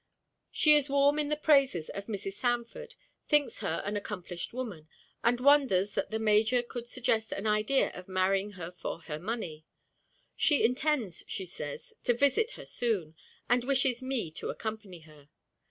She 0.49 0.73
is 0.73 0.89
warm 0.89 1.19
in 1.19 1.29
the 1.29 1.35
praises 1.37 1.89
of 1.89 2.07
Mrs. 2.07 2.33
Sanford, 2.33 2.95
thinks 3.27 3.59
her 3.59 3.83
an 3.85 3.95
accomplished 3.95 4.51
woman, 4.51 4.87
and 5.23 5.39
wonders 5.39 5.93
that 5.93 6.09
the 6.09 6.17
major 6.17 6.63
could 6.63 6.87
suggest 6.89 7.31
an 7.31 7.45
idea 7.45 7.91
of 7.91 8.07
marrying 8.09 8.53
her 8.53 8.71
for 8.71 9.01
her 9.01 9.19
money. 9.19 9.63
She 10.35 10.65
intends, 10.65 11.23
she 11.27 11.45
says, 11.45 11.93
to 12.03 12.15
visit 12.15 12.53
her 12.57 12.65
soon, 12.65 13.15
and 13.47 13.63
wishes 13.63 14.01
me 14.01 14.31
to 14.37 14.49
accompany 14.49 15.01
her. 15.01 15.29